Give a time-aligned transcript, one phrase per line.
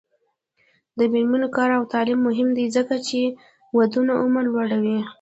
[0.97, 3.19] د میرمنو کار او تعلیم مهم دی ځکه چې
[3.77, 4.99] ودونو عمر لوړوي.